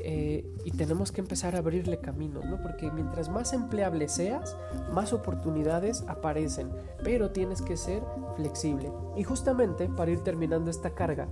eh, 0.00 0.48
y 0.64 0.70
tenemos 0.72 1.12
que 1.12 1.20
empezar 1.20 1.54
a 1.54 1.58
abrirle 1.58 1.98
caminos, 1.98 2.44
¿no? 2.44 2.60
Porque 2.62 2.90
mientras 2.90 3.28
más 3.28 3.52
empleable 3.52 4.08
seas, 4.08 4.56
más 4.92 5.12
oportunidades 5.12 6.04
aparecen, 6.08 6.70
pero 7.02 7.30
tienes 7.30 7.62
que 7.62 7.76
ser 7.76 8.02
flexible. 8.36 8.90
Y 9.16 9.24
justamente 9.24 9.88
para 9.88 10.10
ir 10.10 10.20
terminando 10.20 10.70
esta 10.70 10.94
carga, 10.94 11.28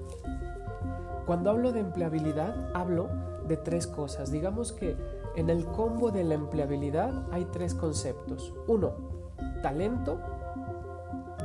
cuando 1.27 1.51
hablo 1.51 1.73
de 1.73 1.81
empleabilidad, 1.81 2.71
hablo 2.75 3.09
de 3.49 3.57
tres 3.57 3.87
cosas. 3.87 4.31
Digamos 4.31 4.73
que 4.73 4.97
en 5.35 5.51
el 5.51 5.67
combo 5.67 6.11
de 6.11 6.25
la 6.25 6.35
empleabilidad 6.35 7.27
hay 7.33 7.45
tres 7.47 7.75
conceptos. 7.75 8.55
Uno, 8.67 8.95
talento. 9.63 10.21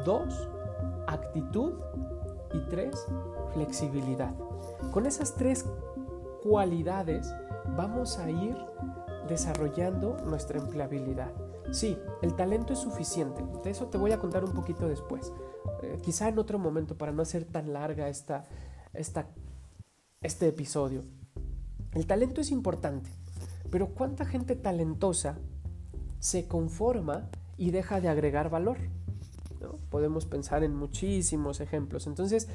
Dos, 0.05 0.49
actitud. 1.07 1.73
Y 2.53 2.59
tres, 2.69 3.05
flexibilidad. 3.53 4.33
Con 4.91 5.05
esas 5.05 5.35
tres 5.35 5.65
cualidades 6.43 7.33
vamos 7.75 8.17
a 8.17 8.29
ir 8.29 8.55
desarrollando 9.27 10.17
nuestra 10.25 10.59
empleabilidad. 10.59 11.31
Sí, 11.71 11.97
el 12.21 12.35
talento 12.35 12.73
es 12.73 12.79
suficiente. 12.79 13.43
De 13.63 13.69
eso 13.69 13.87
te 13.87 13.97
voy 13.97 14.11
a 14.11 14.17
contar 14.17 14.43
un 14.43 14.51
poquito 14.51 14.87
después. 14.87 15.31
Eh, 15.83 15.99
quizá 16.03 16.27
en 16.27 16.37
otro 16.37 16.59
momento 16.59 16.97
para 16.97 17.11
no 17.11 17.21
hacer 17.21 17.45
tan 17.45 17.71
larga 17.71 18.09
esta, 18.09 18.43
esta, 18.93 19.27
este 20.21 20.47
episodio. 20.47 21.03
El 21.93 22.05
talento 22.05 22.41
es 22.41 22.51
importante. 22.51 23.09
Pero 23.69 23.93
¿cuánta 23.93 24.25
gente 24.25 24.55
talentosa 24.55 25.37
se 26.19 26.47
conforma 26.47 27.29
y 27.57 27.71
deja 27.71 28.01
de 28.01 28.09
agregar 28.09 28.49
valor? 28.49 28.77
Podemos 29.89 30.25
pensar 30.25 30.63
en 30.63 30.75
muchísimos 30.75 31.61
ejemplos. 31.61 32.07
Entonces, 32.07 32.47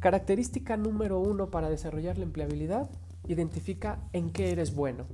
característica 0.00 0.76
número 0.76 1.20
uno 1.20 1.50
para 1.50 1.68
desarrollar 1.68 2.18
la 2.18 2.24
empleabilidad, 2.24 2.88
identifica 3.26 4.00
en 4.12 4.30
qué 4.30 4.50
eres 4.50 4.74
bueno. 4.74 5.06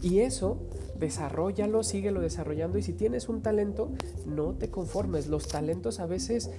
Y 0.00 0.20
eso, 0.20 0.68
desarrollalo, 0.98 1.82
síguelo 1.82 2.20
desarrollando. 2.20 2.78
Y 2.78 2.82
si 2.82 2.92
tienes 2.92 3.28
un 3.28 3.42
talento, 3.42 3.90
no 4.26 4.54
te 4.54 4.70
conformes. 4.70 5.26
Los 5.26 5.48
talentos 5.48 5.98
a 5.98 6.06
veces 6.06 6.50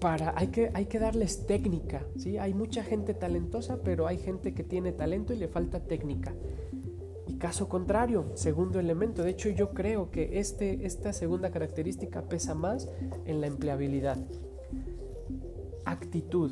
para, 0.00 0.34
hay, 0.36 0.48
que, 0.48 0.70
hay 0.74 0.86
que 0.86 0.98
darles 0.98 1.46
técnica, 1.46 2.04
¿sí? 2.16 2.38
Hay 2.38 2.54
mucha 2.54 2.82
gente 2.82 3.14
talentosa, 3.14 3.80
pero 3.82 4.06
hay 4.06 4.18
gente 4.18 4.54
que 4.54 4.64
tiene 4.64 4.92
talento 4.92 5.32
y 5.32 5.36
le 5.36 5.48
falta 5.48 5.80
técnica. 5.80 6.34
Caso 7.40 7.70
contrario, 7.70 8.26
segundo 8.34 8.78
elemento, 8.78 9.22
de 9.22 9.30
hecho 9.30 9.48
yo 9.48 9.70
creo 9.70 10.10
que 10.10 10.38
este, 10.38 10.84
esta 10.84 11.14
segunda 11.14 11.50
característica 11.50 12.20
pesa 12.28 12.54
más 12.54 12.86
en 13.24 13.40
la 13.40 13.46
empleabilidad. 13.46 14.18
Actitud. 15.86 16.50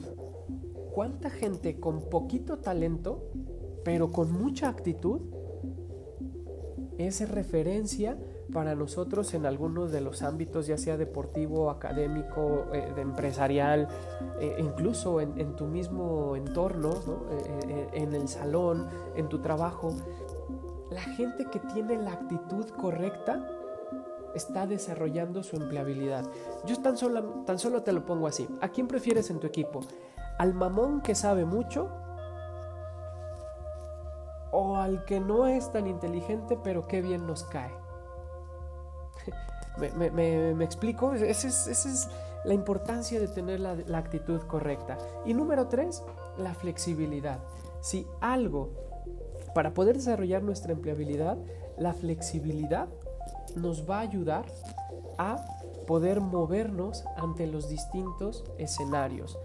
¿Cuánta 0.94 1.28
gente 1.28 1.78
con 1.78 2.08
poquito 2.08 2.60
talento, 2.60 3.30
pero 3.84 4.10
con 4.10 4.32
mucha 4.32 4.70
actitud, 4.70 5.20
es 6.96 7.28
referencia 7.28 8.16
para 8.52 8.74
nosotros 8.74 9.34
en 9.34 9.44
algunos 9.44 9.92
de 9.92 10.00
los 10.00 10.22
ámbitos, 10.22 10.66
ya 10.66 10.78
sea 10.78 10.96
deportivo, 10.96 11.70
académico, 11.70 12.64
eh, 12.72 12.94
empresarial, 12.96 13.88
eh, 14.40 14.56
incluso 14.58 15.20
en, 15.20 15.54
tu 15.54 15.66
mismo 15.66 16.34
entorno, 16.34 16.94
eh, 17.30 17.88
en 17.92 18.14
el 18.14 18.26
salón, 18.26 18.88
en 19.16 19.28
tu 19.28 19.40
trabajo, 19.40 19.94
la 20.90 21.02
gente 21.02 21.46
que 21.46 21.58
tiene 21.60 21.96
la 21.96 22.12
actitud 22.12 22.68
correcta 22.70 23.46
está 24.34 24.66
desarrollando 24.66 25.42
su 25.42 25.56
empleabilidad. 25.56 26.24
Yo 26.64 26.80
tan 26.80 26.96
solo, 26.96 27.44
tan 27.44 27.58
solo 27.58 27.82
te 27.82 27.92
lo 27.92 28.04
pongo 28.04 28.26
así. 28.26 28.48
¿A 28.60 28.68
quién 28.68 28.88
prefieres 28.88 29.30
en 29.30 29.40
tu 29.40 29.46
equipo? 29.46 29.80
¿Al 30.38 30.54
mamón 30.54 31.00
que 31.00 31.14
sabe 31.14 31.44
mucho? 31.44 31.90
¿O 34.52 34.76
al 34.76 35.04
que 35.04 35.20
no 35.20 35.46
es 35.46 35.70
tan 35.72 35.86
inteligente 35.86 36.58
pero 36.62 36.86
qué 36.86 37.02
bien 37.02 37.26
nos 37.26 37.44
cae? 37.44 37.72
¿Me, 39.78 40.64
explico? 40.64 41.12
Esa 41.12 41.48
es, 41.48 42.08
la 42.44 42.54
importancia 42.54 43.20
de 43.20 43.28
tener 43.28 43.60
la, 43.60 43.74
la 43.74 43.98
actitud 43.98 44.40
correcta. 44.42 44.96
Y 45.26 45.34
número 45.34 45.66
tres, 45.66 46.02
la 46.38 46.54
flexibilidad. 46.54 47.40
Si 47.80 48.06
algo, 48.20 48.87
para 49.54 49.74
poder 49.74 49.96
desarrollar 49.96 50.42
nuestra 50.42 50.72
empleabilidad, 50.72 51.38
la 51.78 51.94
flexibilidad 51.94 52.88
nos 53.56 53.88
va 53.88 53.98
a 53.98 54.02
ayudar 54.02 54.46
a 55.18 55.44
poder 55.86 56.20
movernos 56.20 57.04
ante 57.16 57.46
los 57.46 57.68
distintos 57.68 58.44
escenarios. 58.58 59.38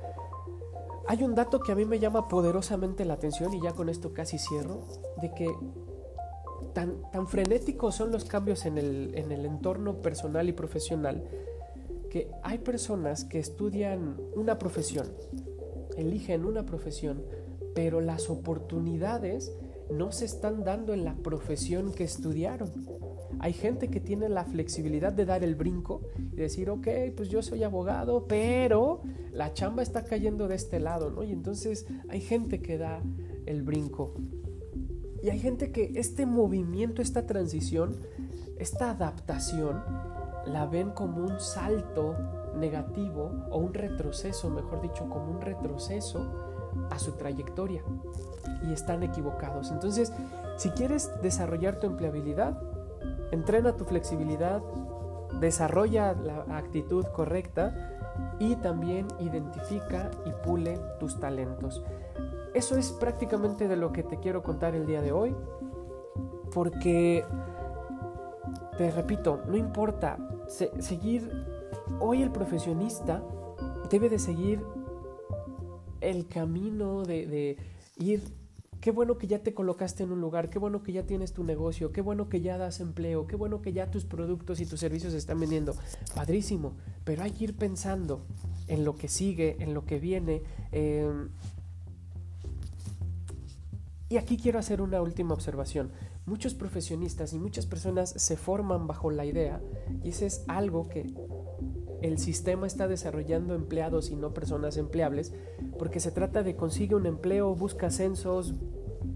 Hay 1.08 1.24
un 1.24 1.36
dato 1.36 1.60
que 1.60 1.72
a 1.72 1.76
mí 1.76 1.86
me 1.86 2.00
llama 2.00 2.28
poderosamente 2.28 3.06
la 3.06 3.16
atención 3.16 3.54
y 3.54 3.62
ya 3.62 3.74
con 3.74 3.90
esto 3.90 4.14
casi 4.14 4.38
cierro, 4.38 4.82
de 5.22 5.34
que 5.34 5.54
tan, 6.74 7.28
frenéticos 7.28 7.96
son 7.96 8.12
los 8.12 8.26
cambios 8.26 8.66
en 8.66 8.78
el, 8.78 9.14
en 9.16 9.32
el 9.32 9.46
entorno 9.46 10.02
personal 10.02 10.48
y 10.50 10.54
profesional 10.54 11.24
que 12.10 12.30
hay 12.44 12.60
personas 12.60 13.26
que 13.26 13.40
estudian 13.40 14.18
una 14.36 14.60
profesión, 14.60 15.08
eligen 15.98 16.46
una 16.46 16.64
profesión, 16.64 17.24
pero 17.74 18.02
las 18.02 18.30
oportunidades 18.30 19.52
no 19.92 20.12
se 20.12 20.26
están 20.26 20.64
dando 20.64 20.94
en 20.94 21.06
la 21.06 21.16
profesión 21.16 21.92
que 21.92 22.04
estudiaron. 22.04 22.72
Hay 23.40 23.54
gente 23.54 23.90
que 23.90 24.00
tiene 24.00 24.30
la 24.30 24.46
flexibilidad 24.46 25.12
de 25.12 25.26
dar 25.26 25.44
el 25.44 25.56
brinco 25.56 26.02
y 26.32 26.36
decir, 26.36 26.70
ok, 26.70 26.88
pues 27.16 27.30
yo 27.30 27.42
soy 27.42 27.64
abogado, 27.64 28.26
pero 28.28 29.02
la 29.32 29.54
chamba 29.54 29.84
está 29.84 30.04
cayendo 30.04 30.48
de 30.48 30.56
este 30.56 30.80
lado, 30.80 31.10
¿no? 31.10 31.24
Y 31.24 31.32
entonces 31.32 31.86
hay 32.10 32.22
gente 32.22 32.62
que 32.62 32.78
da 32.78 33.02
el 33.46 33.64
brinco. 33.64 34.14
Y 35.22 35.30
hay 35.30 35.40
gente 35.40 35.72
que 35.72 35.94
este 35.96 36.26
movimiento, 36.26 37.02
esta 37.02 37.26
transición, 37.26 37.98
esta 38.60 38.92
adaptación, 38.92 39.82
la 40.46 40.66
ven 40.66 40.92
como 40.92 41.24
un 41.24 41.40
salto 41.40 42.16
negativo 42.58 43.32
o 43.50 43.58
un 43.58 43.74
retroceso, 43.74 44.50
mejor 44.50 44.82
dicho, 44.82 45.10
como 45.10 45.32
un 45.32 45.42
retroceso 45.42 46.53
a 46.90 47.00
su 47.00 47.14
trayectoria. 47.14 47.84
Y 48.68 48.74
están 48.74 49.04
equivocados. 49.04 49.72
Entonces, 49.72 50.14
si 50.58 50.70
quieres 50.70 51.12
desarrollar 51.22 51.80
tu 51.80 51.88
empleabilidad, 51.88 52.62
entrena 53.32 53.76
tu 53.76 53.86
flexibilidad, 53.86 54.62
desarrolla 55.40 56.14
la 56.14 56.58
actitud 56.58 57.06
correcta 57.08 57.94
y 58.40 58.56
también 58.58 59.08
identifica 59.20 60.12
y 60.26 60.32
pule 60.46 60.80
tus 61.00 61.20
talentos. 61.20 61.84
eso 62.54 62.78
es 62.78 62.92
prácticamente 62.92 63.68
de 63.68 63.76
lo 63.76 63.92
que 63.92 64.04
te 64.04 64.20
quiero 64.20 64.44
contar 64.44 64.76
el 64.76 64.86
día 64.86 65.02
de 65.02 65.12
hoy, 65.12 65.36
porque, 66.54 67.26
te 68.78 68.92
repito, 68.92 69.42
no 69.48 69.58
importa, 69.58 70.18
seguir, 70.48 71.32
hoy 72.00 72.22
el 72.22 72.32
profesionista 72.32 73.24
debe 73.90 74.08
de 74.10 74.20
seguir 74.20 74.64
el 76.10 76.28
camino 76.28 77.04
de, 77.04 77.58
ir 77.98 78.22
Qué 78.84 78.92
bueno 78.92 79.18
que 79.18 79.28
ya 79.28 79.40
te 79.40 79.54
colocaste 79.54 80.04
en 80.04 80.12
un 80.12 80.20
lugar, 80.20 80.50
qué 80.50 80.60
bueno 80.60 80.84
que 80.84 80.92
ya 80.92 81.04
tienes 81.04 81.32
tu 81.32 81.46
negocio, 81.46 81.94
qué 81.94 82.02
bueno 82.02 82.28
que 82.28 82.42
ya 82.42 82.58
das 82.58 82.82
empleo, 82.82 83.28
qué 83.28 83.38
bueno 83.38 83.62
que 83.62 83.72
ya 83.72 83.90
tus 83.90 84.04
productos 84.04 84.60
y 84.60 84.66
tus 84.66 84.82
servicios 84.82 85.14
se 85.14 85.20
están 85.20 85.40
vendiendo. 85.40 85.74
Padrísimo, 86.14 86.76
pero 87.06 87.24
hay 87.24 87.32
que 87.32 87.46
ir 87.46 87.56
pensando 87.56 88.26
en 88.68 88.84
lo 88.84 88.98
que 88.98 89.08
sigue, 89.08 89.56
en 89.62 89.74
lo 89.74 89.86
que 89.86 90.00
viene. 90.00 90.44
Em, 90.74 91.30
y 94.10 94.18
aquí 94.18 94.36
quiero 94.36 94.60
hacer 94.60 94.82
una 94.82 95.02
última 95.02 95.34
observación. 95.34 95.94
Muchos 96.26 96.54
profesionistas 96.54 97.32
y 97.32 97.40
muchas 97.40 97.66
personas 97.66 98.10
se 98.10 98.36
forman 98.36 98.86
bajo 98.86 99.12
la 99.12 99.26
idea, 99.26 99.62
y 100.04 100.10
ese 100.10 100.26
es 100.26 100.44
algo 100.50 100.90
que 100.90 101.14
el 102.04 102.20
sistema 102.20 102.68
está 102.68 102.90
desarrollando 102.90 103.56
empleados 103.56 104.12
y 104.12 104.18
no 104.18 104.34
personas 104.34 104.76
empleables, 104.76 105.34
porque 105.80 106.02
se 106.02 106.12
trata 106.12 106.44
de 106.44 106.58
consigue 106.58 106.96
un 106.96 107.06
empleo, 107.06 107.56
busca 107.56 107.88
ascensos, 107.88 108.56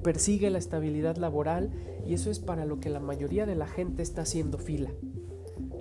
persigue 0.04 0.50
la 0.50 0.58
estabilidad 0.58 1.18
laboral 1.18 1.70
y 2.08 2.14
eso 2.14 2.32
es 2.32 2.40
para 2.40 2.64
lo 2.64 2.80
que 2.80 2.90
la 2.90 3.02
mayoría 3.02 3.46
de 3.46 3.56
la 3.56 3.68
gente 3.68 4.02
está 4.02 4.22
haciendo 4.22 4.58
fila. 4.58 4.90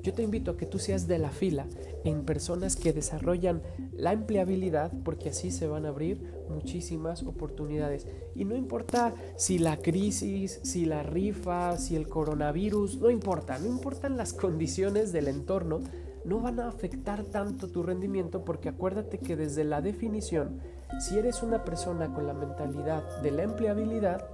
Yo 0.03 0.15
te 0.15 0.25
invito 0.25 0.51
a 0.51 0.57
que 0.57 0.67
tú 0.67 0.81
seas 0.81 1.07
de 1.07 1.19
la 1.19 1.31
fila 1.31 1.67
en 2.05 2.25
personas 2.25 2.75
que 2.75 2.93
desarrollan 2.93 3.63
la 3.93 4.13
empleabilidad 4.13 4.93
porque 5.05 5.29
así 5.29 5.53
se 5.53 5.69
van 5.69 5.87
a 5.87 5.91
abrir 5.91 6.21
muchísimas 6.49 7.23
oportunidades. 7.23 8.07
Y 8.35 8.45
no 8.45 8.57
importa 8.57 9.15
si 9.37 9.59
la 9.59 9.77
crisis, 9.77 10.61
si 10.65 10.87
la 10.87 11.05
rifa, 11.05 11.77
si 11.77 11.95
el 11.95 12.09
coronavirus, 12.09 13.01
no 13.01 13.11
importa, 13.11 13.59
no 13.59 13.67
importan 13.67 14.17
las 14.17 14.33
condiciones 14.33 15.13
del 15.13 15.29
entorno, 15.29 15.81
no 16.27 16.41
van 16.41 16.59
a 16.59 16.69
afectar 16.69 17.23
tanto 17.25 17.69
tu 17.69 17.85
rendimiento 17.85 18.45
porque 18.45 18.69
acuérdate 18.69 19.19
que 19.19 19.37
desde 19.37 19.63
la 19.63 19.81
definición, 19.81 20.61
si 20.99 21.17
eres 21.17 21.43
una 21.43 21.65
persona 21.65 22.13
con 22.13 22.27
la 22.27 22.35
mentalidad 22.35 23.23
de 23.23 23.31
la 23.31 23.45
empleabilidad, 23.45 24.29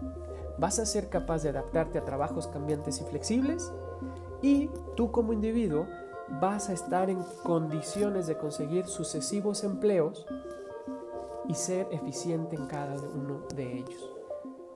vas 0.59 0.79
a 0.79 0.87
ser 0.87 1.11
capaz 1.11 1.43
de 1.43 1.51
adaptarte 1.51 1.99
a 1.99 2.05
trabajos 2.05 2.47
cambiantes 2.49 3.01
y 3.01 3.05
flexibles 3.05 3.71
y 4.41 4.71
tú 4.97 5.13
como 5.13 5.35
individuo 5.35 5.87
vas 6.41 6.71
a 6.71 6.73
estar 6.73 7.11
en 7.11 7.23
condiciones 7.43 8.27
de 8.27 8.39
conseguir 8.39 8.87
sucesivos 8.87 9.63
empleos 9.63 10.27
y 11.47 11.55
ser 11.55 11.89
eficiente 11.91 12.57
en 12.57 12.67
cada 12.67 12.95
uno 12.95 13.43
de 13.55 13.79
ellos. 13.81 14.12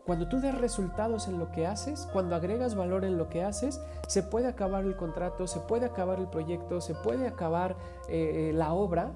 Cuando 0.06 0.28
tú 0.28 0.40
das 0.40 0.56
resultados 0.56 1.26
en 1.26 1.36
lo 1.36 1.50
que 1.50 1.66
haces, 1.66 2.08
cuando 2.12 2.36
agregas 2.36 2.76
valor 2.76 3.04
en 3.04 3.18
lo 3.18 3.28
que 3.28 3.42
haces, 3.42 3.80
se 4.06 4.22
puede 4.22 4.46
acabar 4.46 4.84
el 4.84 4.94
contrato, 4.94 5.48
se 5.48 5.58
puede 5.58 5.86
acabar 5.86 6.20
el 6.20 6.28
proyecto, 6.28 6.80
se 6.80 6.94
puede 6.94 7.26
acabar 7.26 7.74
eh, 8.08 8.52
la 8.54 8.72
obra, 8.72 9.10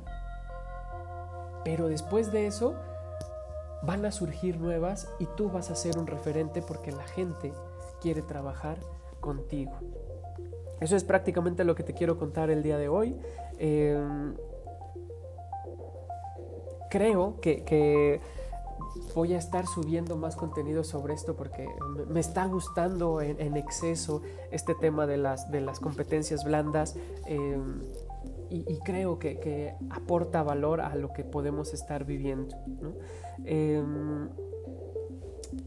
pero 1.64 1.86
después 1.88 2.32
de 2.32 2.48
eso 2.48 2.74
van 3.84 4.04
a 4.04 4.10
surgir 4.10 4.58
nuevas 4.58 5.08
y 5.20 5.26
tú 5.26 5.48
vas 5.48 5.70
a 5.70 5.76
ser 5.76 5.96
un 5.96 6.08
referente 6.08 6.60
porque 6.60 6.90
la 6.90 7.04
gente 7.04 7.52
quiere 8.00 8.22
trabajar 8.22 8.78
contigo. 9.20 9.78
Eso 10.80 10.96
es 10.96 11.04
prácticamente 11.04 11.62
lo 11.62 11.76
que 11.76 11.84
te 11.84 11.94
quiero 11.94 12.18
contar 12.18 12.50
el 12.50 12.64
día 12.64 12.78
de 12.78 12.88
hoy. 12.88 13.16
Em, 13.58 14.34
creo 16.90 17.40
que 17.40 18.20
voy 19.14 19.34
a 19.34 19.38
estar 19.38 19.66
subiendo 19.66 20.16
más 20.16 20.36
contenido 20.36 20.84
sobre 20.84 21.14
esto 21.14 21.36
porque 21.36 21.68
me 22.08 22.20
está 22.20 22.46
gustando 22.46 23.20
en, 23.20 23.56
exceso 23.56 24.22
este 24.50 24.74
tema 24.74 25.06
de 25.06 25.16
las, 25.16 25.50
de 25.50 25.60
las 25.60 25.80
competencias 25.80 26.44
blandas 26.44 26.96
em, 27.26 27.82
y, 28.48 28.78
creo 28.80 29.18
que, 29.18 29.74
aporta 29.90 30.42
valor 30.42 30.80
a 30.80 30.96
lo 30.96 31.12
que 31.12 31.22
podemos 31.22 31.72
estar 31.72 32.04
viviendo. 32.04 32.56
Em, 33.44 34.28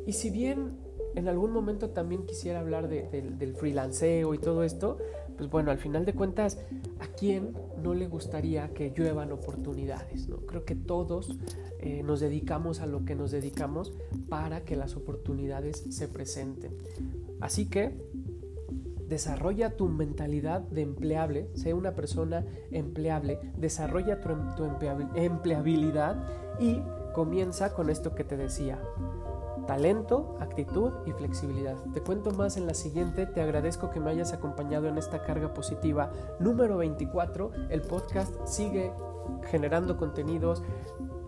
y 0.06 0.13
si 0.13 0.30
bien 0.30 0.78
en 1.15 1.28
algún 1.28 1.52
momento 1.52 1.91
también 1.91 2.26
quisiera 2.26 2.60
hablar 2.60 2.89
del 2.89 3.56
freelanceo 3.56 4.34
y 4.34 4.38
todo 4.38 4.63
esto, 4.63 4.97
pues 5.43 5.51
bueno, 5.51 5.71
al 5.71 5.77
final 5.77 6.06
de 6.06 6.13
cuentas, 6.13 6.58
¿a 7.01 7.08
quién 7.08 7.51
no 7.82 7.93
le 7.93 8.08
gustaría 8.08 8.73
que 8.73 8.93
lluevan 8.95 9.34
oportunidades? 9.34 10.29
¿no? 10.29 10.38
Creo 10.38 10.63
que 10.63 10.73
todos 10.73 11.38
eh, 11.79 12.01
nos 12.01 12.21
dedicamos 12.21 12.79
a 12.79 12.86
lo 12.86 13.03
que 13.03 13.13
nos 13.13 13.32
dedicamos 13.32 13.91
para 14.29 14.63
que 14.63 14.77
las 14.77 14.95
oportunidades 14.95 15.84
se 15.89 16.08
presenten. 16.08 16.77
Así 17.41 17.65
que 17.65 17.91
desarrolla 19.10 19.75
tu 19.75 19.89
mentalidad 19.89 20.62
de 20.62 20.82
empleable, 20.82 21.49
sea 21.56 21.75
una 21.75 21.93
persona 21.93 22.45
empleable, 22.71 23.38
desarrolla 23.58 24.21
tu, 24.21 24.29
tu 24.56 24.88
empleabilidad 25.15 26.25
y 26.58 26.79
comienza 27.13 27.73
con 27.73 27.89
esto 27.89 28.15
que 28.15 28.23
te 28.23 28.38
decía 28.38 28.79
talento, 29.65 30.38
actitud 30.39 30.91
y 31.06 31.12
flexibilidad. 31.12 31.76
Te 31.93 32.02
cuento 32.02 32.32
más 32.32 32.58
en 32.58 32.67
la 32.67 32.73
siguiente, 32.73 33.26
te 33.26 33.41
agradezco 33.41 33.89
que 33.89 33.99
me 33.99 34.12
hayas 34.12 34.34
acompañado 34.34 34.88
en 34.88 34.97
esta 34.97 35.23
carga 35.23 35.54
positiva 35.54 36.12
número 36.39 36.78
24. 36.78 37.52
El 37.69 37.82
podcast 37.82 38.34
sigue 38.45 38.91
generando 39.49 39.97
contenidos. 39.97 40.63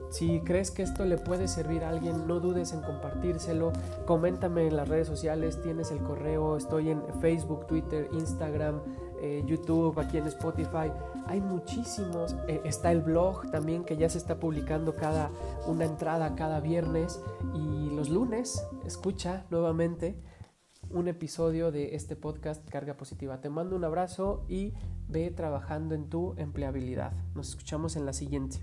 Si 0.09 0.39
crees 0.41 0.71
que 0.71 0.83
esto 0.83 1.03
le 1.03 1.17
puede 1.17 1.47
servir 1.47 1.83
a 1.83 1.89
alguien, 1.89 2.27
no 2.27 2.39
dudes 2.39 2.71
en 2.71 2.81
compartírselo. 2.81 3.73
Coméntame 4.05 4.67
en 4.67 4.77
las 4.77 4.87
redes 4.87 5.07
sociales, 5.07 5.61
tienes 5.61 5.91
el 5.91 5.99
correo, 5.99 6.55
estoy 6.55 6.91
en 6.91 7.01
Facebook, 7.19 7.67
Twitter, 7.67 8.07
Instagram, 8.13 8.81
eh, 9.21 9.43
YouTube, 9.45 9.99
aquí 9.99 10.17
en 10.17 10.27
Spotify. 10.27 10.91
Hay 11.27 11.41
muchísimos. 11.41 12.35
Eh, 12.47 12.61
está 12.63 12.91
el 12.91 13.01
blog 13.01 13.49
también 13.51 13.83
que 13.83 13.97
ya 13.97 14.09
se 14.09 14.17
está 14.17 14.39
publicando 14.39 14.95
cada 14.95 15.31
una 15.67 15.85
entrada 15.85 16.35
cada 16.35 16.59
viernes 16.59 17.21
y 17.53 17.89
los 17.91 18.09
lunes 18.09 18.63
escucha 18.85 19.45
nuevamente 19.49 20.19
un 20.89 21.07
episodio 21.07 21.71
de 21.71 21.95
este 21.95 22.15
podcast 22.15 22.67
Carga 22.69 22.95
Positiva. 22.95 23.41
Te 23.41 23.49
mando 23.49 23.75
un 23.75 23.83
abrazo 23.83 24.45
y 24.47 24.73
ve 25.07 25.31
trabajando 25.31 25.95
en 25.95 26.09
tu 26.09 26.35
empleabilidad. 26.37 27.13
Nos 27.33 27.49
escuchamos 27.49 27.95
en 27.95 28.05
la 28.05 28.13
siguiente. 28.13 28.59